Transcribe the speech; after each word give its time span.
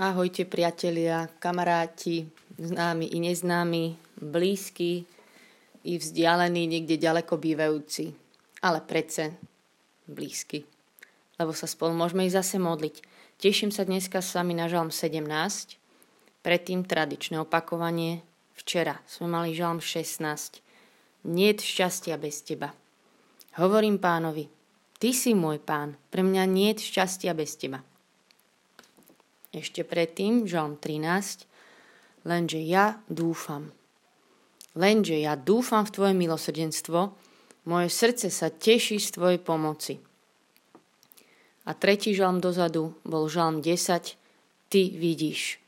Ahojte 0.00 0.48
priatelia, 0.48 1.28
kamaráti, 1.44 2.24
známi 2.56 3.04
i 3.12 3.20
neznámi, 3.20 4.00
blízki 4.16 5.04
i 5.84 5.92
vzdialení, 6.00 6.64
niekde 6.64 6.96
ďaleko 6.96 7.36
bývajúci, 7.36 8.16
ale 8.64 8.80
predsa 8.80 9.28
blízky, 10.08 10.64
lebo 11.36 11.52
sa 11.52 11.68
spolu 11.68 11.92
môžeme 11.92 12.24
i 12.24 12.32
zase 12.32 12.56
modliť. 12.56 13.04
Teším 13.44 13.68
sa 13.68 13.84
dneska 13.84 14.24
s 14.24 14.32
vami 14.32 14.56
na 14.56 14.72
žalm 14.72 14.88
17, 14.88 15.20
predtým 16.40 16.88
tradičné 16.88 17.36
opakovanie. 17.36 18.24
Včera 18.56 19.04
sme 19.04 19.28
mali 19.28 19.52
žalm 19.52 19.84
16. 19.84 20.64
Niet 21.28 21.60
šťastia 21.60 22.16
bez 22.16 22.40
teba. 22.40 22.72
Hovorím 23.60 24.00
pánovi, 24.00 24.48
ty 24.96 25.12
si 25.12 25.36
môj 25.36 25.60
pán, 25.60 26.00
pre 26.08 26.24
mňa 26.24 26.48
niet 26.48 26.80
šťastia 26.80 27.36
bez 27.36 27.60
teba. 27.60 27.84
Ešte 29.50 29.82
predtým, 29.82 30.46
Žalm 30.46 30.78
13, 30.78 31.46
lenže 32.22 32.62
ja 32.62 33.02
dúfam. 33.10 33.74
Lenže 34.78 35.18
ja 35.18 35.34
dúfam 35.34 35.82
v 35.82 35.90
Tvoje 35.90 36.14
milosrdenstvo, 36.14 37.10
moje 37.66 37.88
srdce 37.90 38.30
sa 38.30 38.54
teší 38.54 39.02
z 39.02 39.08
Tvojej 39.10 39.40
pomoci. 39.42 39.98
A 41.66 41.74
tretí 41.74 42.14
žalm 42.14 42.38
dozadu 42.38 42.94
bol 43.02 43.26
žalm 43.26 43.58
10, 43.58 44.16
Ty 44.70 44.82
vidíš. 44.94 45.58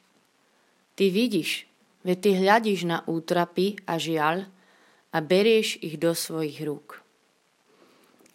Ty 0.95 1.05
vidíš, 1.11 1.67
veď 2.07 2.17
Ty 2.23 2.31
hľadíš 2.39 2.81
na 2.87 3.03
útrapy 3.11 3.83
a 3.85 3.99
žiaľ 3.99 4.47
a 5.11 5.19
berieš 5.19 5.83
ich 5.83 5.99
do 5.99 6.15
svojich 6.15 6.63
rúk. 6.63 7.03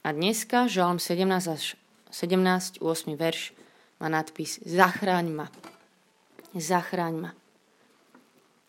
A 0.04 0.12
dneska 0.12 0.68
žalm 0.68 1.00
17 1.00 1.24
až 1.48 1.80
17, 2.12 2.84
8 2.84 3.16
verš 3.16 3.57
má 3.98 4.08
nadpis 4.10 4.62
Zachráň 4.66 5.28
ma. 5.34 5.48
Zachráň 6.54 7.16
ma. 7.18 7.32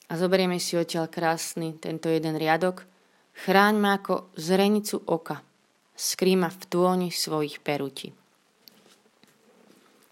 A 0.09 0.13
zoberieme 0.17 0.57
si 0.57 0.77
odtiaľ 0.81 1.13
krásny 1.13 1.77
tento 1.77 2.09
jeden 2.09 2.41
riadok. 2.41 2.89
Chráň 3.37 3.75
ma 3.77 4.01
ako 4.01 4.33
zrenicu 4.41 5.05
oka. 5.05 5.45
Skrý 5.93 6.39
ma 6.41 6.49
v 6.49 6.65
tôni 6.65 7.09
svojich 7.13 7.61
perutí. 7.61 8.11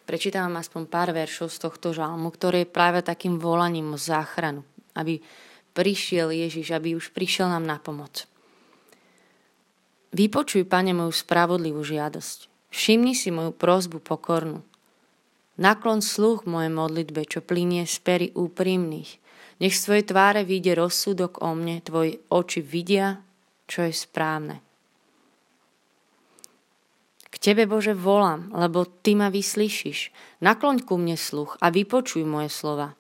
Prečítam 0.06 0.47
vám 0.47 0.62
aspoň 0.62 0.83
pár 0.87 1.11
veršov 1.11 1.50
z 1.50 1.59
tohto 1.59 1.91
žalmu, 1.91 2.31
ktorý 2.31 2.62
je 2.62 2.70
práve 2.70 3.03
takým 3.03 3.42
volaním 3.42 3.97
o 3.97 3.98
záchranu, 3.98 4.62
aby 4.94 5.19
prišiel 5.75 6.31
Ježiš, 6.31 6.70
aby 6.70 6.94
už 6.94 7.11
prišiel 7.11 7.50
nám 7.50 7.67
na 7.67 7.83
pomoc. 7.83 8.31
Vypočuj, 10.14 10.62
Pane, 10.64 10.94
moju 10.94 11.11
spravodlivú 11.11 11.83
žiadosť. 11.83 12.70
Všimni 12.70 13.19
si 13.19 13.34
moju 13.34 13.50
prozbu 13.50 13.98
pokornú. 13.98 14.62
Naklon 15.57 16.05
sluch 16.05 16.45
moje 16.45 16.69
modlitbe, 16.69 17.25
čo 17.25 17.41
plinie 17.41 17.89
z 17.89 17.97
pery 18.05 18.29
úprimných. 18.37 19.17
Nech 19.57 19.73
z 19.73 19.89
tvojej 19.89 20.05
tváre 20.05 20.45
vyjde 20.45 20.77
rozsudok 20.77 21.41
o 21.41 21.57
mne, 21.57 21.81
tvoje 21.81 22.21
oči 22.29 22.61
vidia, 22.61 23.25
čo 23.65 23.89
je 23.89 23.93
správne. 23.97 24.61
K 27.33 27.34
tebe, 27.41 27.65
Bože, 27.65 27.97
volám, 27.97 28.53
lebo 28.53 28.84
ty 28.84 29.17
ma 29.17 29.33
vyslyšíš. 29.33 30.12
Nakloň 30.45 30.84
ku 30.84 31.01
mne 31.01 31.17
sluch 31.17 31.57
a 31.61 31.73
vypočuj 31.73 32.25
moje 32.29 32.53
slova. 32.53 32.93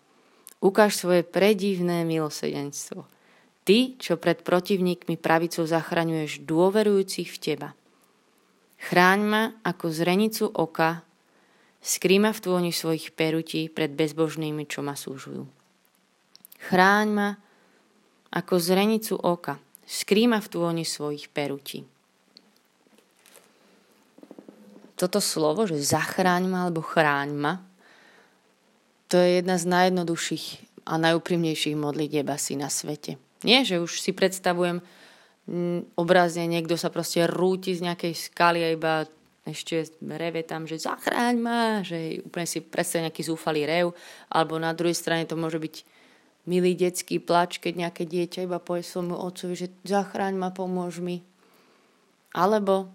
Ukáž 0.64 0.96
svoje 0.96 1.28
predivné 1.28 2.08
milosedenstvo. 2.08 3.04
Ty, 3.68 3.78
čo 4.00 4.16
pred 4.16 4.40
protivníkmi 4.40 5.20
pravicou 5.20 5.68
zachraňuješ 5.68 6.44
dôverujúcich 6.48 7.28
v 7.28 7.38
teba. 7.40 7.68
Chráň 8.80 9.20
ma 9.24 9.42
ako 9.64 9.92
zrenicu 9.92 10.48
oka 10.48 11.04
Skrýma 11.86 12.34
v 12.34 12.42
tvoni 12.42 12.70
svojich 12.74 13.14
perutí 13.14 13.70
pred 13.70 13.94
bezbožnými, 13.94 14.66
čo 14.66 14.82
ma 14.82 14.98
súžujú. 14.98 15.46
Chráň 16.66 17.06
ma 17.14 17.28
ako 18.34 18.58
zrenicu 18.58 19.14
oka. 19.14 19.62
Skrýma 19.86 20.42
v 20.42 20.50
tvoni 20.50 20.82
svojich 20.82 21.30
perutí. 21.30 21.86
Toto 24.98 25.22
slovo, 25.22 25.62
že 25.70 25.78
zachráň 25.78 26.50
ma 26.50 26.66
alebo 26.66 26.82
chráň 26.82 27.30
ma, 27.38 27.62
to 29.06 29.22
je 29.22 29.38
jedna 29.38 29.54
z 29.54 29.70
najjednoduchších 29.70 30.46
a 30.90 30.98
najúprimnejších 30.98 31.78
modlitieb 31.78 32.26
asi 32.26 32.58
na 32.58 32.66
svete. 32.66 33.22
Nie, 33.46 33.62
že 33.62 33.78
už 33.78 34.02
si 34.02 34.10
predstavujem 34.10 34.82
mm, 35.46 35.94
obrazne, 35.94 36.50
niekto 36.50 36.74
sa 36.74 36.90
proste 36.90 37.30
rúti 37.30 37.78
z 37.78 37.86
nejakej 37.86 38.14
skaly 38.18 38.60
a 38.66 38.74
iba 38.74 38.92
ešte 39.46 39.86
reve 40.02 40.42
tam, 40.42 40.66
že 40.66 40.82
zachráň 40.82 41.34
ma, 41.38 41.80
že 41.86 42.20
úplne 42.26 42.46
si 42.50 42.58
predstaví 42.60 43.06
nejaký 43.06 43.22
zúfalý 43.22 43.62
rev, 43.64 43.94
alebo 44.26 44.58
na 44.58 44.74
druhej 44.74 44.98
strane 44.98 45.24
to 45.24 45.38
môže 45.38 45.62
byť 45.62 45.74
milý 46.50 46.74
detský 46.74 47.22
plač, 47.22 47.62
keď 47.62 47.86
nejaké 47.86 48.04
dieťa 48.06 48.46
iba 48.46 48.58
povie 48.58 48.82
svojmu 48.82 49.14
otcovi, 49.14 49.54
že 49.54 49.72
zachráň 49.86 50.34
ma, 50.34 50.50
pomôž 50.50 50.98
mi. 50.98 51.22
Alebo 52.34 52.90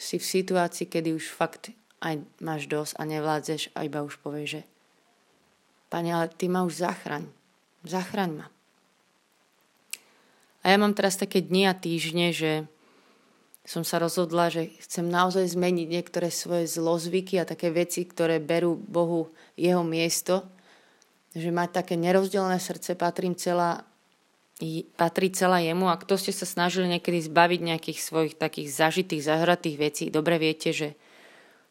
si 0.00 0.16
v 0.16 0.24
situácii, 0.24 0.88
kedy 0.88 1.12
už 1.12 1.28
fakt 1.28 1.70
aj 2.00 2.24
máš 2.40 2.64
dosť 2.66 2.96
a 2.96 3.02
nevládzeš 3.04 3.62
a 3.76 3.84
iba 3.84 4.00
už 4.00 4.16
povieš, 4.24 4.60
že 4.60 4.62
Pane, 5.90 6.14
ale 6.14 6.30
ty 6.30 6.46
ma 6.46 6.62
už 6.62 6.86
zachraň. 6.86 7.26
Zachraň 7.82 8.30
ma. 8.30 8.46
A 10.62 10.70
ja 10.70 10.78
mám 10.78 10.94
teraz 10.94 11.18
také 11.18 11.42
dni 11.42 11.66
a 11.66 11.74
týždne, 11.74 12.30
že 12.30 12.70
som 13.64 13.84
sa 13.84 14.00
rozhodla, 14.00 14.48
že 14.48 14.72
chcem 14.80 15.04
naozaj 15.04 15.52
zmeniť 15.52 15.86
niektoré 15.86 16.32
svoje 16.32 16.66
zlozvyky 16.66 17.38
a 17.38 17.48
také 17.48 17.68
veci, 17.68 18.08
ktoré 18.08 18.40
berú 18.40 18.74
Bohu 18.74 19.28
jeho 19.54 19.84
miesto. 19.84 20.42
Že 21.36 21.54
mať 21.54 21.84
také 21.84 21.94
nerozdelené 21.94 22.58
srdce 22.58 22.98
patrím 22.98 23.36
celá, 23.36 23.84
patrí 24.96 25.30
celá 25.30 25.60
jemu. 25.62 25.92
A 25.92 26.00
kto 26.00 26.18
ste 26.18 26.32
sa 26.32 26.48
snažili 26.48 26.88
niekedy 26.88 27.20
zbaviť 27.20 27.60
nejakých 27.60 27.98
svojich 28.00 28.34
takých 28.40 28.72
zažitých, 28.72 29.22
zahratých 29.22 29.76
vecí, 29.78 30.04
dobre 30.08 30.40
viete, 30.40 30.72
že 30.74 30.98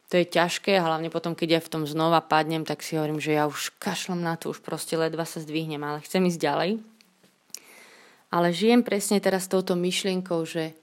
to 0.10 0.18
je 0.18 0.26
ťažké 0.26 0.74
a 0.74 0.86
hlavne 0.86 1.14
potom, 1.14 1.38
keď 1.38 1.50
ja 1.58 1.62
v 1.62 1.70
tom 1.70 1.84
znova 1.86 2.18
padnem, 2.26 2.66
tak 2.66 2.82
si 2.82 2.98
hovorím, 2.98 3.22
že 3.22 3.38
ja 3.38 3.46
už 3.46 3.78
kašlem 3.78 4.26
na 4.26 4.42
to, 4.42 4.50
už 4.50 4.66
proste 4.66 4.98
ledva 4.98 5.22
sa 5.22 5.38
zdvihnem, 5.38 5.86
ale 5.86 6.02
chcem 6.02 6.26
ísť 6.26 6.40
ďalej. 6.42 6.72
Ale 8.34 8.50
žijem 8.50 8.82
presne 8.82 9.22
teraz 9.22 9.46
touto 9.46 9.78
myšlienkou, 9.78 10.42
že 10.50 10.74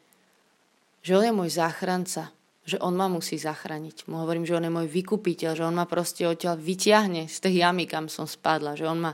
že 1.07 1.15
on 1.15 1.23
je 1.23 1.31
môj 1.31 1.51
záchranca, 1.55 2.35
že 2.67 2.83
on 2.83 2.99
ma 2.99 3.07
musí 3.07 3.39
zachrániť. 3.39 4.11
Mu 4.11 4.27
hovorím, 4.27 4.43
že 4.43 4.59
on 4.59 4.67
je 4.67 4.75
môj 4.75 4.91
vykupiteľ, 4.91 5.55
že 5.55 5.63
on 5.63 5.79
ma 5.79 5.87
proste 5.87 6.27
odtiaľ 6.27 6.59
vyťahne 6.59 7.31
z 7.31 7.37
tej 7.39 7.63
jamy, 7.63 7.87
kam 7.87 8.11
som 8.11 8.27
spadla, 8.27 8.75
že 8.75 8.91
on 8.91 9.07
ma 9.07 9.13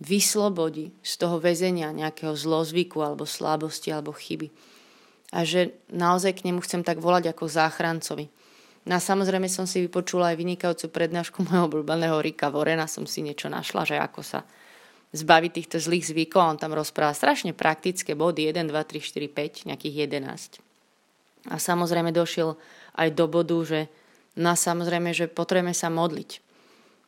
vyslobodí 0.00 0.96
z 1.04 1.12
toho 1.20 1.36
väzenia 1.36 1.92
nejakého 1.92 2.32
zlozvyku 2.32 3.04
alebo 3.04 3.28
slabosti 3.28 3.92
alebo 3.92 4.16
chyby. 4.16 4.48
A 5.36 5.44
že 5.44 5.76
naozaj 5.92 6.40
k 6.40 6.48
nemu 6.48 6.64
chcem 6.64 6.80
tak 6.80 7.04
volať 7.04 7.36
ako 7.36 7.52
záchrancovi. 7.52 8.32
No 8.88 8.96
a 8.96 9.00
samozrejme 9.04 9.44
som 9.44 9.68
si 9.68 9.84
vypočula 9.84 10.32
aj 10.32 10.40
vynikajúcu 10.40 10.88
prednášku 10.88 11.36
môjho 11.44 11.68
obľúbeného 11.68 12.16
Rika 12.16 12.48
Vorena, 12.48 12.88
som 12.88 13.04
si 13.04 13.20
niečo 13.20 13.52
našla, 13.52 13.84
že 13.84 14.00
ako 14.00 14.24
sa 14.24 14.40
zbaviť 15.12 15.50
týchto 15.52 15.76
zlých 15.76 16.16
zvykov. 16.16 16.56
On 16.56 16.56
tam 16.56 16.72
rozpráva 16.72 17.12
strašne 17.12 17.52
praktické 17.52 18.16
body 18.16 18.48
1, 18.48 18.72
2, 18.72 18.72
3, 18.72 19.04
4, 19.04 19.68
5, 19.68 19.68
nejakých 19.68 20.08
11. 20.08 20.69
A 21.48 21.56
samozrejme 21.56 22.12
došiel 22.12 22.58
aj 22.98 23.08
do 23.16 23.24
bodu, 23.24 23.56
že 23.64 23.80
no 24.36 24.52
samozrejme, 24.52 25.16
že 25.16 25.30
potrebujeme 25.30 25.72
sa 25.72 25.88
modliť. 25.88 26.30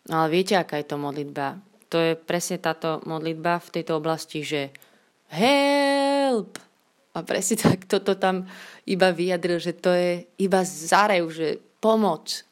No 0.09 0.25
ale 0.25 0.41
viete, 0.41 0.57
aká 0.57 0.81
je 0.81 0.89
to 0.89 0.97
modlitba? 0.97 1.61
To 1.93 2.01
je 2.01 2.13
presne 2.17 2.57
táto 2.57 3.05
modlitba 3.05 3.61
v 3.61 3.73
tejto 3.77 4.01
oblasti, 4.01 4.41
že 4.41 4.73
help! 5.29 6.57
A 7.13 7.21
presne 7.21 7.61
tak 7.61 7.85
toto 7.85 8.17
tam 8.17 8.49
iba 8.89 9.13
vyjadril, 9.13 9.61
že 9.61 9.77
to 9.77 9.93
je 9.93 10.25
iba 10.41 10.65
zarev, 10.65 11.29
že 11.29 11.61
pomoc. 11.77 12.49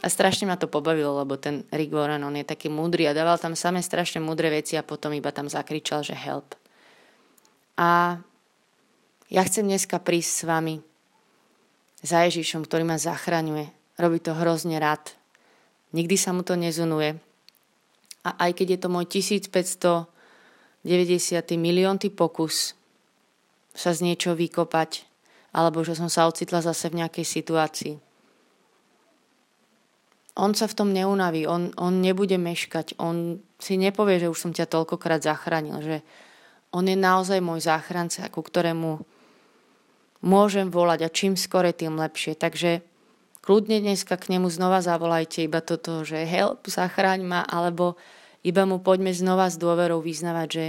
A 0.00 0.08
strašne 0.08 0.48
ma 0.48 0.56
to 0.56 0.68
pobavilo, 0.68 1.20
lebo 1.20 1.36
ten 1.36 1.68
Rick 1.68 1.92
Warren, 1.92 2.24
on 2.24 2.36
je 2.36 2.48
taký 2.48 2.72
múdry 2.72 3.04
a 3.04 3.16
dával 3.16 3.36
tam 3.36 3.52
samé 3.52 3.84
strašne 3.84 4.24
múdre 4.24 4.48
veci 4.48 4.76
a 4.80 4.84
potom 4.84 5.12
iba 5.12 5.32
tam 5.32 5.52
zakričal, 5.52 6.00
že 6.00 6.16
help. 6.16 6.56
A 7.76 8.20
ja 9.28 9.42
chcem 9.44 9.64
dneska 9.68 10.00
prísť 10.00 10.32
s 10.32 10.42
vami 10.48 10.76
za 12.04 12.28
Ježišom, 12.28 12.68
ktorý 12.68 12.84
ma 12.84 13.00
zachraňuje. 13.00 13.72
Robí 13.96 14.20
to 14.20 14.36
hrozne 14.36 14.76
rád. 14.76 15.16
Nikdy 15.96 16.20
sa 16.20 16.36
mu 16.36 16.44
to 16.44 16.52
nezunuje. 16.52 17.16
A 18.28 18.30
aj 18.44 18.60
keď 18.60 18.76
je 18.76 18.78
to 18.84 18.88
môj 18.92 19.08
1590. 19.08 20.84
miliónty 21.56 22.12
pokus 22.12 22.76
sa 23.72 23.96
z 23.96 24.04
niečo 24.04 24.36
vykopať, 24.36 25.08
alebo 25.56 25.80
že 25.80 25.96
som 25.96 26.12
sa 26.12 26.28
ocitla 26.28 26.60
zase 26.60 26.92
v 26.92 27.00
nejakej 27.00 27.24
situácii. 27.24 27.94
On 30.34 30.50
sa 30.50 30.66
v 30.66 30.74
tom 30.74 30.90
neunaví, 30.90 31.46
on, 31.46 31.70
on 31.78 32.02
nebude 32.02 32.34
meškať, 32.34 32.98
on 32.98 33.38
si 33.62 33.78
nepovie, 33.78 34.18
že 34.18 34.26
už 34.26 34.38
som 34.38 34.50
ťa 34.50 34.66
toľkokrát 34.66 35.22
zachránil, 35.22 35.78
že 35.78 35.96
on 36.74 36.90
je 36.90 36.98
naozaj 36.98 37.38
môj 37.38 37.62
záchranca, 37.62 38.26
ku 38.34 38.42
ktorému 38.42 38.98
môžem 40.24 40.72
volať 40.72 41.04
a 41.04 41.12
čím 41.12 41.36
skore, 41.36 41.76
tým 41.76 42.00
lepšie. 42.00 42.32
Takže 42.34 42.80
kľudne 43.44 43.84
dneska 43.84 44.16
k 44.16 44.32
nemu 44.32 44.48
znova 44.48 44.80
zavolajte 44.80 45.44
iba 45.44 45.60
toto, 45.60 46.00
že 46.02 46.24
help, 46.24 46.64
zachráň 46.64 47.20
ma, 47.20 47.40
alebo 47.44 48.00
iba 48.40 48.64
mu 48.64 48.80
poďme 48.80 49.12
znova 49.12 49.52
s 49.52 49.60
dôverou 49.60 50.00
vyznavať, 50.00 50.48
že 50.48 50.66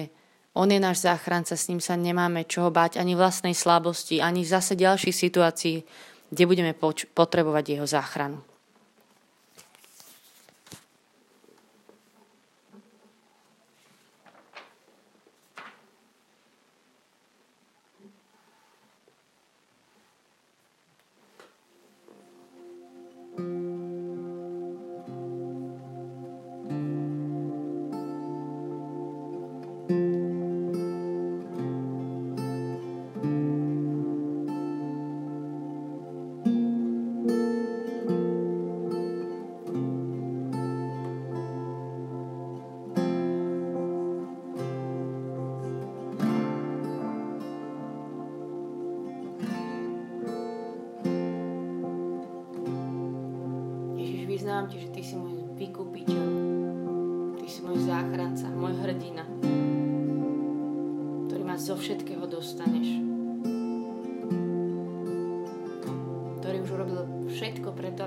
on 0.56 0.72
je 0.72 0.80
náš 0.80 1.04
záchranca, 1.04 1.56
s 1.56 1.68
ním 1.68 1.84
sa 1.84 2.00
nemáme 2.00 2.48
čoho 2.48 2.72
báť 2.72 3.00
ani 3.00 3.16
vlastnej 3.16 3.52
slabosti, 3.52 4.24
ani 4.24 4.48
zase 4.48 4.80
ďalších 4.80 5.16
situácií, 5.16 5.84
kde 6.32 6.44
budeme 6.48 6.72
potrebovať 7.12 7.64
jeho 7.76 7.88
záchranu. 7.88 8.40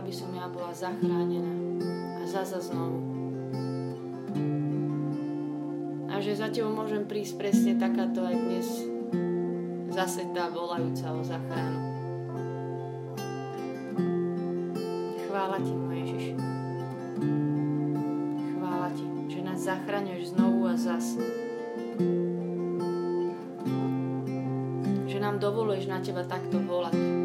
Aby 0.09 0.17
som 0.17 0.33
ja 0.33 0.49
bola 0.49 0.73
zachránená 0.73 1.53
a 2.17 2.25
zaza 2.25 2.65
znovu. 2.65 2.97
A 6.09 6.17
že 6.17 6.33
za 6.33 6.49
tebou 6.49 6.73
môžem 6.73 7.05
prísť 7.05 7.37
presne 7.37 7.77
takáto 7.77 8.25
aj 8.25 8.33
dnes 8.33 8.89
zase 9.93 10.25
tá 10.33 10.49
volajúca 10.49 11.13
o 11.13 11.21
záchranu. 11.21 11.81
Chvála 15.29 15.61
ti, 15.61 15.77
môj 15.77 15.97
Ježiš. 16.01 16.25
Chvála 18.57 18.89
ti, 18.97 19.05
že 19.29 19.41
nás 19.45 19.61
zachraňuješ 19.61 20.33
znovu 20.33 20.73
a 20.73 20.75
zas. 20.81 21.21
Že 25.05 25.19
nám 25.21 25.37
dovoluješ 25.37 25.85
na 25.85 26.01
teba 26.01 26.25
takto 26.25 26.57
volať. 26.65 27.18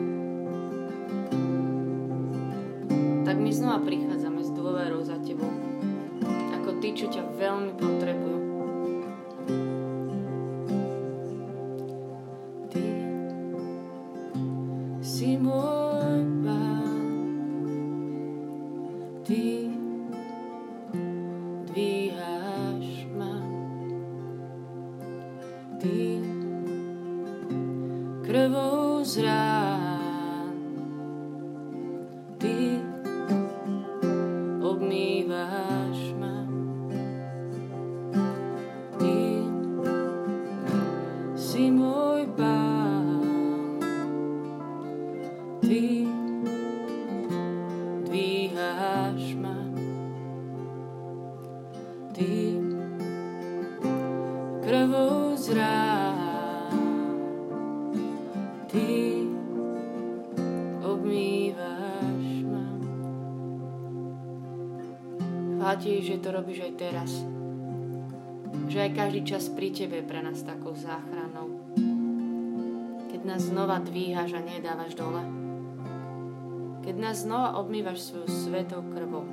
My 3.43 3.51
znova 3.51 3.83
prichádzame 3.83 4.39
s 4.39 4.55
dôverou 4.55 5.03
za 5.03 5.19
tebou. 5.19 5.51
Ako 6.55 6.79
tí, 6.79 6.95
čo 6.95 7.11
ťa 7.11 7.35
veľmi 7.35 7.75
potrebujú. 7.75 8.02
Ti, 65.83 65.99
že 65.99 66.23
to 66.23 66.31
robíš 66.31 66.63
aj 66.63 66.73
teraz. 66.79 67.11
Že 68.71 68.77
aj 68.87 68.91
každý 68.95 69.21
čas 69.27 69.51
pri 69.51 69.75
tebe 69.75 69.99
je 69.99 70.07
pre 70.07 70.23
nás 70.23 70.39
takou 70.39 70.71
záchranou. 70.71 71.59
Keď 73.11 73.21
nás 73.27 73.51
znova 73.51 73.83
dvíhaš 73.83 74.31
a 74.39 74.41
nedávaš 74.41 74.95
dole. 74.95 75.27
Keď 76.87 76.95
nás 76.95 77.27
znova 77.27 77.59
obmývaš 77.59 77.99
svojou 77.99 78.31
svetou 78.31 78.81
krvou. 78.95 79.32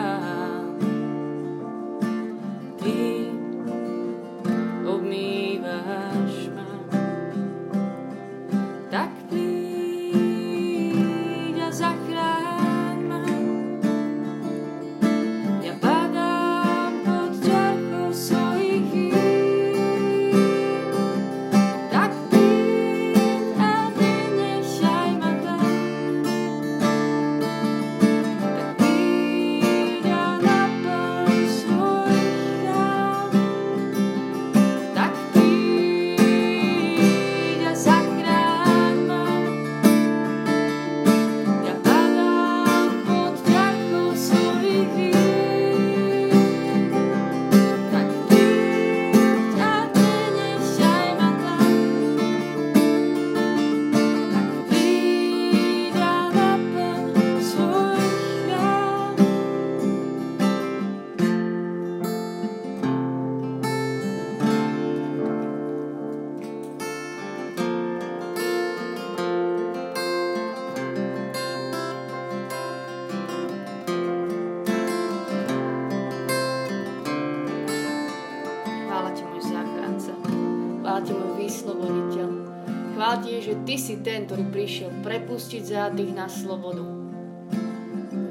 Ty 83.71 83.79
si 83.79 84.03
ten, 84.03 84.27
ktorý 84.27 84.51
prišiel 84.51 84.91
prepustiť 84.99 85.63
zádych 85.63 86.11
na 86.11 86.27
slobodu. 86.27 86.83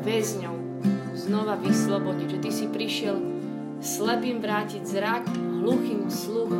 Väzňov, 0.05 0.53
znova 1.17 1.57
vyslobodiť, 1.57 2.29
že 2.29 2.39
Ty 2.45 2.51
si 2.53 2.67
prišiel 2.69 3.17
slepým 3.81 4.45
vrátiť 4.45 4.85
zrak, 4.85 5.25
hluchým 5.33 6.13
sluch. 6.13 6.53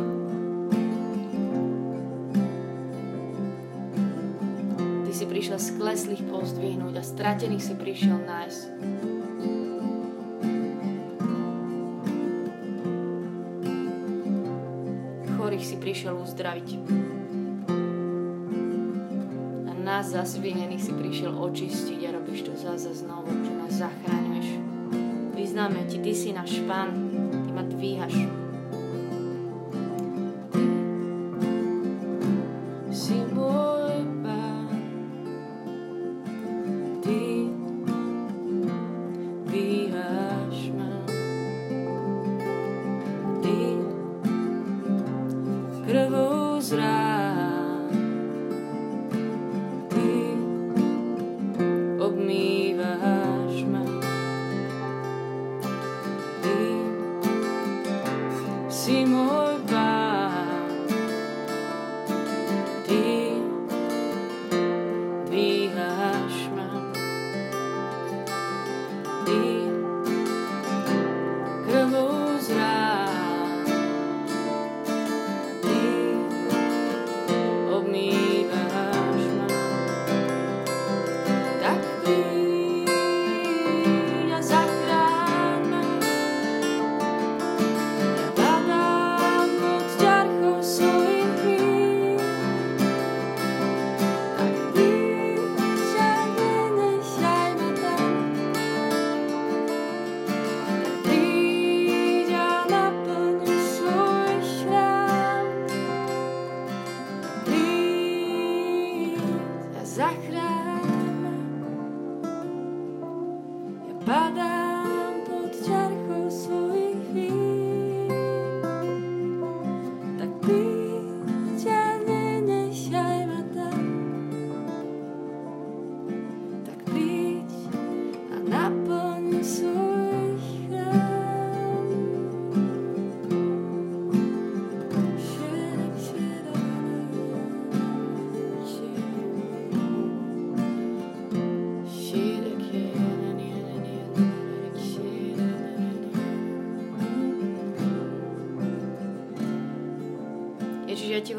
Ty 5.05 5.11
si 5.13 5.29
prišiel 5.29 5.61
skleslých 5.61 6.25
pozdvihnúť 6.25 6.97
a 6.97 7.03
stratených 7.05 7.61
si 7.61 7.77
prišiel 7.77 8.17
nájsť. 8.17 8.61
Chorých 15.37 15.65
si 15.69 15.77
prišiel 15.77 16.17
uzdraviť. 16.17 17.00
Nás 19.81 20.13
zasvinených 20.13 20.77
si 20.77 20.93
prišiel 20.93 21.33
očistiť 21.33 22.05
a 22.05 22.13
robíš 22.13 22.45
to 22.45 22.53
zase 22.53 23.01
znovu, 23.01 23.33
že 23.33 23.49
nás 23.49 23.73
zachráňuješ. 23.81 24.47
Vyznáme 25.33 25.89
ti, 25.89 25.97
ty 25.97 26.13
si 26.13 26.29
náš 26.29 26.61
pán, 26.69 26.93
ty 27.41 27.49
ma 27.49 27.65
dvíhaš. 27.65 28.40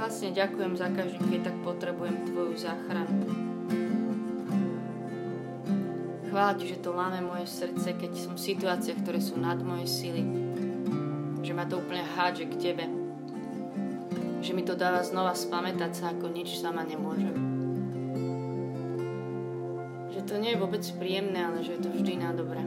Vlastne 0.03 0.35
ďakujem 0.39 0.73
za 0.79 0.87
každým, 0.91 1.25
keď 1.35 1.41
tak 1.51 1.57
potrebujem 1.67 2.17
Tvoju 2.31 2.55
záchranu. 2.55 3.42
Chvála 6.43 6.59
Ti, 6.59 6.75
že 6.75 6.83
to 6.83 6.91
láme 6.91 7.23
moje 7.23 7.47
srdce, 7.47 7.95
keď 7.95 8.19
som 8.19 8.35
v 8.35 8.43
situáciách, 8.51 9.07
ktoré 9.07 9.23
sú 9.23 9.39
nad 9.39 9.63
moje 9.63 9.87
sily. 9.87 10.27
Že 11.39 11.55
ma 11.55 11.71
to 11.71 11.79
úplne 11.79 12.03
hádže 12.03 12.51
k 12.51 12.59
Tebe. 12.59 12.91
Že 14.43 14.51
mi 14.51 14.67
to 14.67 14.75
dáva 14.75 15.07
znova 15.07 15.39
spamätať 15.39 15.95
sa, 15.95 16.11
ako 16.11 16.35
nič 16.35 16.59
sama 16.59 16.83
nemôžem. 16.83 17.31
Že 20.11 20.21
to 20.27 20.35
nie 20.43 20.51
je 20.51 20.59
vôbec 20.59 20.83
príjemné, 20.99 21.47
ale 21.47 21.63
že 21.63 21.79
je 21.79 21.83
to 21.87 21.95
vždy 21.95 22.19
na 22.19 22.35
dobré. 22.35 22.67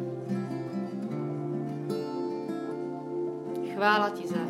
Chvála 3.76 4.16
Ti 4.16 4.24
za 4.24 4.44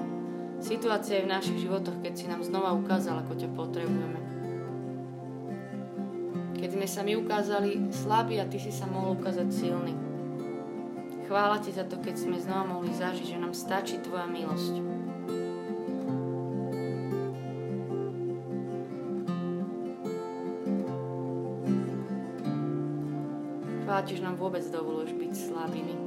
situácie 0.61 1.25
v 1.25 1.33
našich 1.33 1.65
životoch, 1.65 1.97
keď 2.05 2.13
si 2.13 2.29
nám 2.29 2.45
znova 2.45 2.77
ukázal, 2.77 3.25
ako 3.25 3.41
ťa 3.41 3.49
potrebujeme. 3.57 4.24
Sme 6.75 6.91
sa 6.91 7.07
my 7.07 7.15
ukázali 7.15 7.87
slabí 7.87 8.35
a 8.35 8.51
ty 8.51 8.59
si 8.59 8.67
sa 8.67 8.83
mohol 8.83 9.15
ukázať 9.15 9.47
silný. 9.47 9.95
Chvála 11.23 11.63
ti 11.63 11.71
za 11.71 11.87
to, 11.87 11.95
keď 12.03 12.19
sme 12.19 12.35
znova 12.35 12.67
mohli 12.67 12.91
zažiť, 12.91 13.31
že 13.31 13.39
nám 13.39 13.55
stačí 13.55 13.95
tvoja 14.03 14.27
milosť. 14.27 14.83
Chvála 23.87 24.01
ti, 24.03 24.19
že 24.19 24.25
nám 24.27 24.35
vôbec 24.35 24.67
dovoluješ 24.67 25.15
byť 25.15 25.31
slabými. 25.31 26.04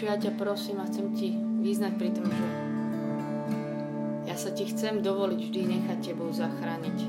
Ježišu, 0.00 0.16
ja 0.16 0.32
ťa 0.32 0.40
prosím 0.40 0.80
a 0.80 0.88
chcem 0.88 1.12
ti 1.12 1.36
význať 1.36 1.92
pri 2.00 2.08
tom, 2.16 2.24
že 2.24 2.46
ja 4.24 4.32
sa 4.32 4.48
ti 4.48 4.64
chcem 4.64 5.04
dovoliť 5.04 5.36
vždy 5.36 5.60
nechať 5.76 5.98
tebou 6.00 6.32
zachrániť. 6.32 7.04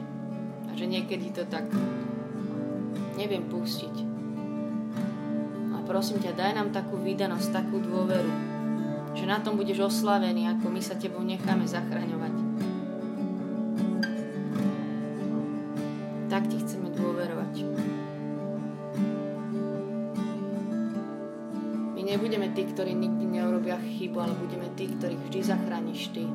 A 0.67 0.75
že 0.75 0.91
niekedy 0.91 1.31
to 1.31 1.48
tak 1.48 1.71
neviem 3.15 3.48
pustiť. 3.48 3.95
A 5.71 5.88
prosím 5.88 6.19
ťa, 6.19 6.36
daj 6.36 6.51
nám 6.51 6.75
takú 6.75 7.00
výdanosť, 7.00 7.55
takú 7.55 7.79
dôveru, 7.79 8.31
že 9.15 9.24
na 9.24 9.39
tom 9.39 9.55
budeš 9.55 9.88
oslavený, 9.88 10.51
ako 10.51 10.67
my 10.67 10.83
sa 10.83 11.00
tebou 11.00 11.24
necháme 11.24 11.63
zachraňovať. 11.63 12.40
Ktorí 22.81 22.97
nikdy 22.97 23.38
neurobia 23.38 23.77
chybu, 23.77 24.17
ale 24.25 24.33
budeme 24.41 24.65
tí, 24.73 24.89
ktorých 24.89 25.21
vždy 25.29 25.39
zachrániš 25.45 26.17
Ty. 26.17 26.25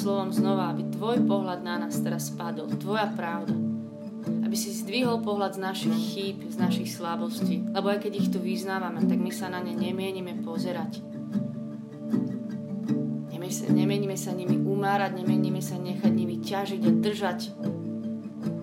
Slovom 0.00 0.32
znova, 0.32 0.72
aby 0.72 0.88
tvoj 0.96 1.28
pohľad 1.28 1.60
na 1.60 1.84
nás 1.84 2.00
teraz 2.00 2.32
spadol, 2.32 2.72
tvoja 2.80 3.12
pravda. 3.12 3.52
Aby 4.40 4.56
si 4.56 4.72
zdvihol 4.72 5.20
pohľad 5.20 5.60
z 5.60 5.60
našich 5.60 5.96
chýb, 5.96 6.48
z 6.48 6.56
našich 6.56 6.88
slabostí. 6.88 7.60
Lebo 7.76 7.92
aj 7.92 8.08
keď 8.08 8.12
ich 8.16 8.28
tu 8.32 8.40
vyznávame, 8.40 9.04
tak 9.04 9.20
my 9.20 9.28
sa 9.28 9.52
na 9.52 9.60
ne 9.60 9.76
nemienime 9.76 10.40
pozerať. 10.40 11.04
Nemienime 13.50 14.14
sa, 14.14 14.30
nimi 14.30 14.62
umárať, 14.62 15.18
nemienime 15.18 15.58
sa 15.58 15.74
nechať 15.74 16.12
nimi 16.14 16.38
ťažiť 16.38 16.82
a 16.86 16.92
držať 17.02 17.40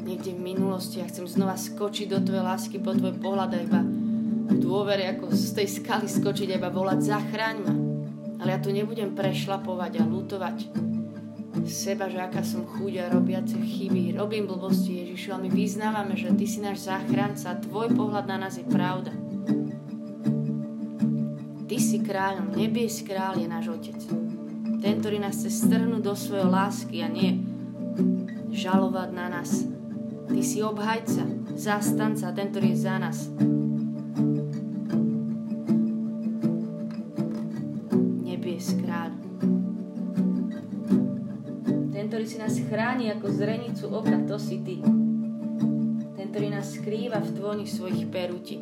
niekde 0.08 0.32
v 0.32 0.42
minulosti. 0.42 1.04
Ja 1.04 1.12
chcem 1.12 1.28
znova 1.28 1.60
skočiť 1.60 2.08
do 2.08 2.24
tvojej 2.24 2.46
lásky 2.48 2.80
po 2.80 2.96
tvoj 2.96 3.20
pohľad 3.20 3.52
a 3.52 3.60
iba 3.60 3.84
v 4.48 4.56
dôvere, 4.64 5.12
ako 5.12 5.28
z 5.36 5.60
tej 5.60 5.68
skaly 5.84 6.08
skočiť 6.08 6.56
a 6.56 6.58
iba 6.64 6.72
volať 6.72 7.04
zachráň 7.04 7.56
ma. 7.68 7.74
Ale 8.40 8.56
ja 8.56 8.60
tu 8.64 8.72
nebudem 8.72 9.12
prešlapovať 9.12 10.00
a 10.00 10.04
lutovať 10.08 10.87
seba, 11.70 12.08
že 12.08 12.18
aká 12.18 12.42
som 12.42 12.64
chuďa, 12.64 13.12
robiace 13.12 13.60
chyby, 13.60 14.16
robím 14.16 14.48
blbosti 14.48 15.04
Ježišu, 15.04 15.36
ale 15.36 15.48
my 15.48 15.52
vyznávame, 15.52 16.14
že 16.16 16.32
Ty 16.32 16.46
si 16.48 16.60
náš 16.64 16.88
záchranca 16.88 17.54
a 17.54 17.60
Tvoj 17.60 17.94
pohľad 17.94 18.26
na 18.26 18.38
nás 18.48 18.56
je 18.56 18.66
pravda. 18.66 19.12
Ty 21.68 21.78
si 21.84 22.00
kráľom, 22.00 22.56
nebies 22.56 23.04
kráľ 23.04 23.44
je 23.44 23.48
náš 23.48 23.66
Otec. 23.70 24.00
Ten, 24.80 24.94
ktorý 25.04 25.20
nás 25.20 25.36
chce 25.36 25.68
strhnúť 25.68 26.02
do 26.02 26.16
svojej 26.16 26.48
lásky 26.48 27.04
a 27.04 27.10
nie 27.12 27.44
žalovať 28.54 29.10
na 29.14 29.28
nás. 29.28 29.68
Ty 30.28 30.42
si 30.44 30.64
obhajca, 30.64 31.24
zástanca, 31.54 32.32
ten, 32.32 32.50
ktorý 32.50 32.74
je 32.74 32.80
za 32.80 32.96
nás. 32.98 33.28
Chráni 42.68 43.16
ako 43.16 43.32
zrenicu 43.32 43.88
oka, 43.88 44.20
to 44.28 44.36
si 44.36 44.60
Ty. 44.60 44.84
Ten, 46.20 46.28
ktorý 46.30 46.48
nás 46.52 46.76
skrýva 46.76 47.24
v 47.24 47.34
tvoni 47.34 47.66
svojich 47.66 48.12
perutí. 48.12 48.62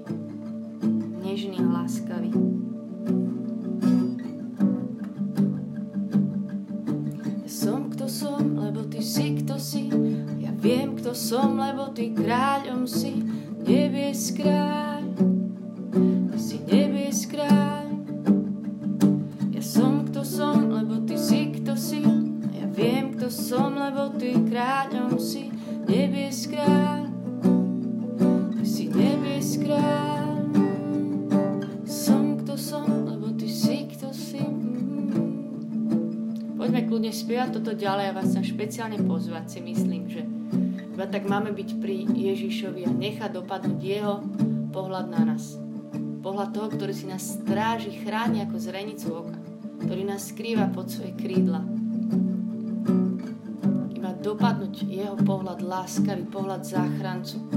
Nežný 1.26 1.58
láskavý. 1.58 2.30
Ja 7.42 7.50
som, 7.50 7.90
kto 7.90 8.06
som, 8.06 8.62
lebo 8.62 8.86
Ty 8.86 9.02
si, 9.02 9.42
kto 9.42 9.58
si. 9.58 9.90
Ja 10.38 10.54
viem, 10.54 10.94
kto 10.94 11.18
som, 11.18 11.58
lebo 11.58 11.90
Ty 11.90 12.14
kráľom 12.14 12.86
si. 12.86 13.26
Nebies 13.66 14.38
kráľ. 14.38 14.95
Špeciálne 38.76 39.08
pozvať, 39.08 39.56
si 39.56 39.60
myslím, 39.64 40.04
že 40.12 40.28
iba 40.92 41.08
tak 41.08 41.32
máme 41.32 41.56
byť 41.56 41.80
pri 41.80 42.12
Ježišovi 42.12 42.84
a 42.84 42.92
nechať 42.92 43.32
dopadnúť 43.32 43.80
jeho 43.80 44.20
pohľad 44.76 45.16
na 45.16 45.32
nás. 45.32 45.56
Pohľad 46.20 46.52
toho, 46.52 46.68
ktorý 46.76 46.92
si 46.92 47.08
nás 47.08 47.24
stráži, 47.40 47.96
chráni 48.04 48.44
ako 48.44 48.60
zrenicu 48.60 49.08
oka, 49.16 49.40
ktorý 49.80 50.04
nás 50.04 50.28
skrýva 50.28 50.68
pod 50.76 50.92
svoje 50.92 51.16
krídla. 51.16 51.64
Iba 53.96 54.12
dopadnúť 54.20 54.92
jeho 54.92 55.16
pohľad 55.24 55.64
láskavý, 55.64 56.28
pohľad 56.28 56.68
záchrancu. 56.68 57.48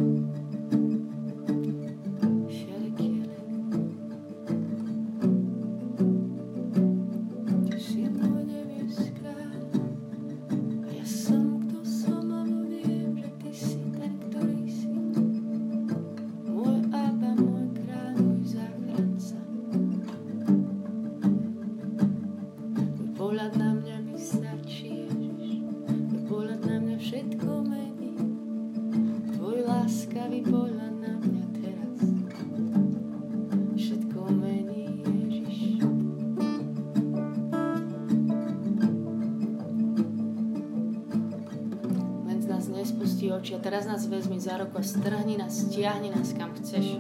Vezmi 44.79 45.03
za 45.03 45.09
ruku 45.09 45.09
a 45.09 45.11
strhni 45.11 45.37
nás, 45.37 45.59
stiahni 45.59 46.11
nás 46.11 46.33
kam 46.33 46.55
chceš. 46.55 46.98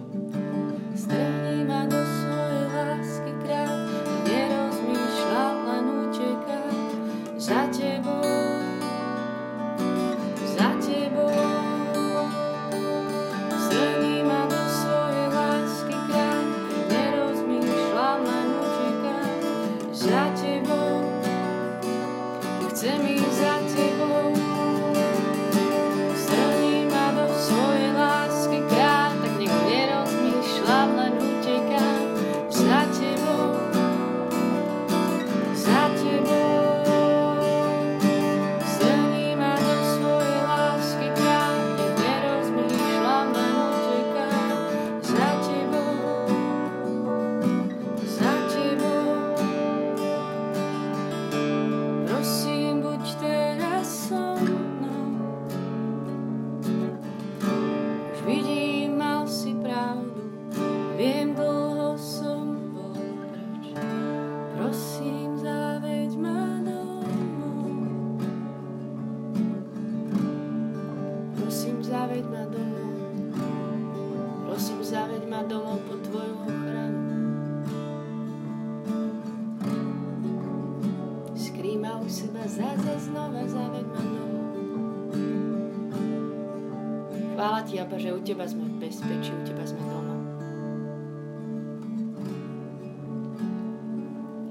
Teba 88.28 88.44
sme 88.44 88.68
v 88.68 88.76
bezpečí, 88.76 89.32
u 89.32 89.40
Teba 89.40 89.64
sme 89.64 89.80
doma. 89.88 90.14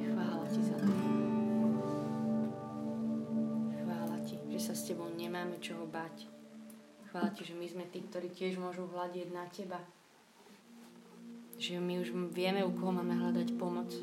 Chvála 0.02 0.46
Ti 0.50 0.62
za 0.66 0.78
to. 0.82 0.92
Chvála 3.78 4.18
Ti, 4.26 4.36
že 4.50 4.60
sa 4.60 4.74
s 4.74 4.90
Tebou 4.90 5.14
nemáme 5.14 5.62
čoho 5.62 5.86
bať. 5.86 6.26
Chvála 7.14 7.30
Ti, 7.38 7.46
že 7.46 7.54
my 7.54 7.70
sme 7.70 7.86
tí, 7.86 8.02
ktorí 8.02 8.34
tiež 8.34 8.58
môžu 8.58 8.90
hľadiť 8.90 9.28
na 9.30 9.46
Teba. 9.54 9.78
Že 11.62 11.78
my 11.78 12.02
už 12.02 12.18
vieme, 12.34 12.66
u 12.66 12.74
koho 12.74 12.98
máme 12.98 13.14
hľadať 13.14 13.62
pomoc. 13.62 13.94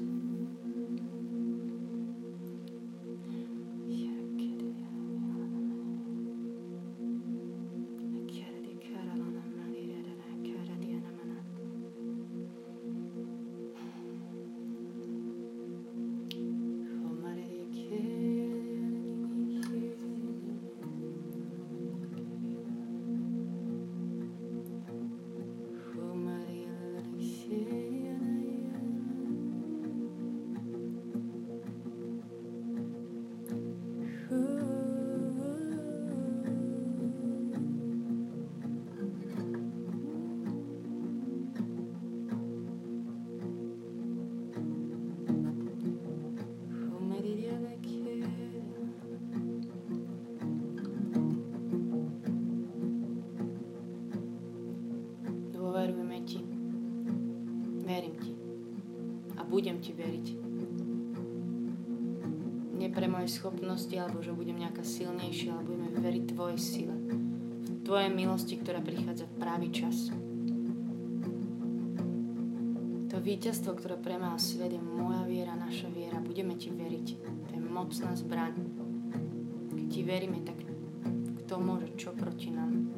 Ti 59.85 59.93
veriť. 59.93 60.27
Nie 62.81 62.89
pre 62.89 63.05
moje 63.05 63.29
schopnosti, 63.29 63.93
alebo 63.93 64.25
že 64.25 64.33
budem 64.33 64.57
nejaká 64.57 64.81
silnejšia, 64.81 65.53
ale 65.53 65.69
budeme 65.69 65.89
veriť 66.01 66.25
tvojej 66.33 66.59
sile. 66.61 66.97
V 67.69 67.81
tvojej 67.85 68.09
milosti, 68.09 68.57
ktorá 68.57 68.81
prichádza 68.81 69.29
v 69.29 69.37
pravý 69.37 69.69
čas. 69.69 70.09
To 73.13 73.17
víťazstvo, 73.21 73.77
ktoré 73.77 74.01
premáha 74.01 74.41
svet, 74.41 74.73
je 74.73 74.81
moja 74.81 75.21
viera, 75.29 75.53
naša 75.53 75.93
viera. 75.93 76.17
Budeme 76.25 76.57
ti 76.57 76.73
veriť. 76.73 77.07
To 77.21 77.51
je 77.53 77.61
mocná 77.61 78.17
zbraň. 78.17 78.57
Keď 79.77 79.87
ti 79.93 80.01
veríme, 80.01 80.41
tak 80.43 80.57
kto 81.45 81.55
môže 81.61 81.93
čo 82.01 82.17
proti 82.17 82.49
nám? 82.51 82.89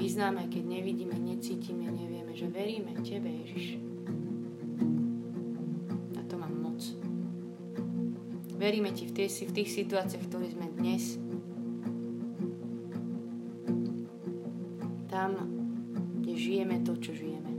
Vyznáme, 0.00 0.48
keď 0.48 0.64
nevidíme, 0.64 1.12
necítime, 1.12 1.92
nevieme, 1.92 2.32
že 2.32 2.48
veríme 2.48 2.96
Tebe, 3.04 3.28
Ježiš. 3.44 3.89
Veríme 8.60 8.92
Ti 8.92 9.08
v, 9.08 9.16
tej, 9.16 9.28
v 9.48 9.52
tých 9.56 9.70
situáciách, 9.72 10.20
v 10.20 10.28
ktorých 10.28 10.52
sme 10.52 10.66
dnes. 10.76 11.16
Tam, 15.08 15.32
kde 16.20 16.32
žijeme 16.36 16.84
to, 16.84 16.92
čo 17.00 17.16
žijeme. 17.16 17.49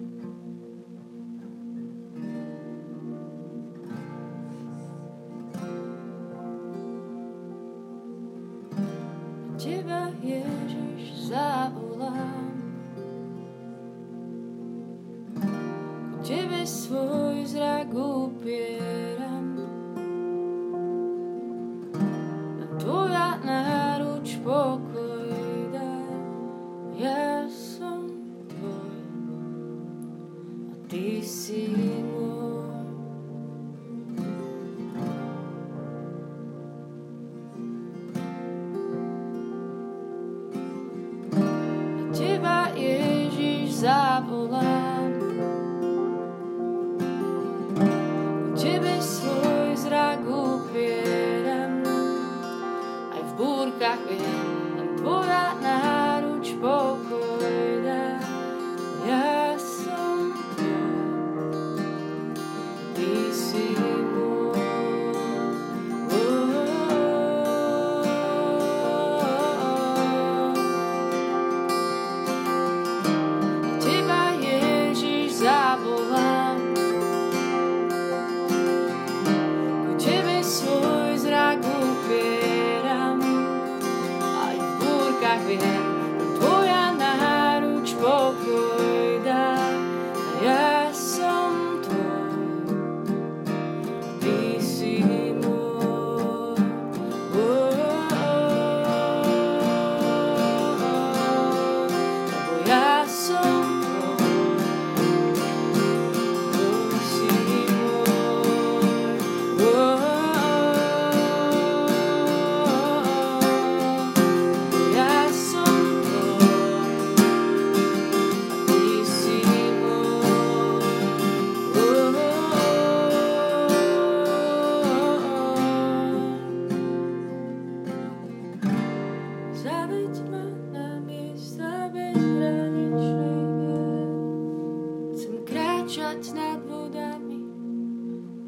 kráčať 135.92 136.32
nad 136.40 136.64
vodami, 136.72 137.44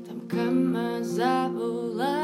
tam 0.07 0.23
kam 0.31 0.71
ma 0.71 1.03
zavoláš. 1.03 2.23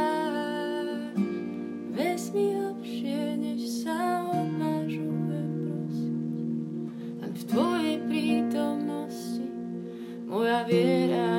Vezmi 1.91 2.55
hlbšie, 2.55 3.35
než 3.35 3.83
sa 3.83 4.23
odvážume 4.31 5.43
prosiť. 5.59 6.23
Len 7.19 7.31
v 7.35 7.43
Tvojej 7.51 7.97
prítomnosti 8.07 9.43
moja 10.23 10.63
viera 10.63 11.38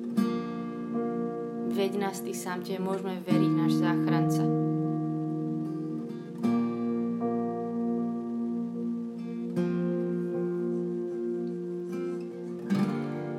Veď 1.71 2.03
nás 2.03 2.19
Ty 2.19 2.35
sám, 2.35 2.67
Tebe 2.67 2.83
môžeme 2.83 3.23
veriť, 3.23 3.51
náš 3.55 3.79
záchranca. 3.79 4.43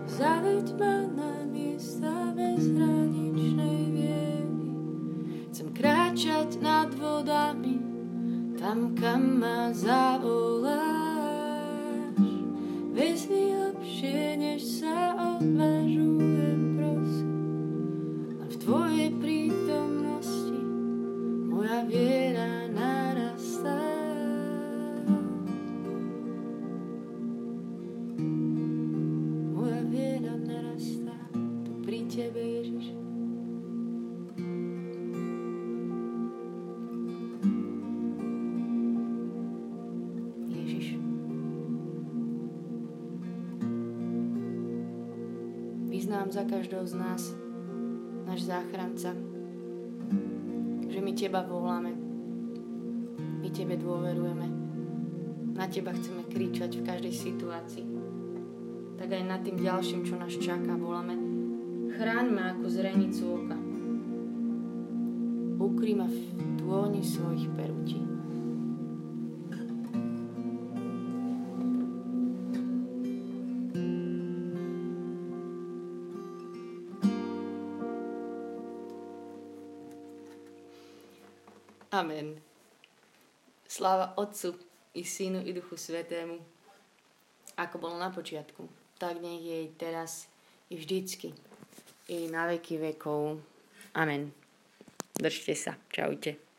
Zaveď 0.09 0.67
ma 0.81 0.97
na 1.13 1.33
miesta 1.45 2.33
bez 2.33 2.73
hraničnej 2.73 3.81
viery. 4.01 4.65
Chcem 5.53 5.69
kráčať 5.77 6.57
nad 6.65 6.89
vodami, 6.97 7.79
tam 8.57 8.97
kam 8.97 9.45
ma 9.45 9.71
zavoláš. 9.77 10.02
Vyznám 46.13 46.29
za 46.29 46.45
každého 46.45 46.85
z 46.85 46.95
nás, 46.95 47.23
náš 48.29 48.45
záchranca, 48.45 49.17
že 50.93 51.01
my 51.01 51.13
Teba 51.17 51.41
voláme, 51.41 51.89
my 53.41 53.49
Tebe 53.49 53.81
dôverujeme, 53.81 54.45
na 55.57 55.65
Teba 55.73 55.97
chceme 55.97 56.29
kričať 56.29 56.77
v 56.77 56.85
každej 56.85 57.15
situácii, 57.17 57.87
tak 59.01 59.09
aj 59.09 59.25
nad 59.25 59.41
tým 59.41 59.57
ďalším, 59.57 60.05
čo 60.05 60.21
nás 60.21 60.37
čaká, 60.37 60.77
voláme, 60.77 61.17
chráň 61.97 62.27
ma 62.29 62.61
ako 62.61 62.67
zrenicu 62.69 63.33
oka, 63.33 63.57
ukry 65.65 65.97
ma 65.97 66.13
v 66.13 66.21
dôni 66.61 67.01
svojich 67.01 67.49
perutí. 67.57 68.12
Amen. 82.03 82.43
Sláva 83.69 84.13
Otcu 84.17 84.59
i 84.95 85.05
Synu 85.05 85.47
i 85.47 85.55
Duchu 85.55 85.79
Svetému, 85.79 86.35
ako 87.55 87.79
bolo 87.79 87.95
na 87.95 88.11
počiatku, 88.11 88.67
tak 88.99 89.23
nech 89.23 89.39
je 89.39 89.71
teraz 89.79 90.27
i 90.67 90.75
vždycky, 90.75 91.31
i 92.11 92.27
na 92.27 92.51
veky 92.51 92.83
vekov. 92.83 93.39
Amen. 93.95 94.35
Držte 95.15 95.55
sa. 95.55 95.79
Čaute. 95.95 96.52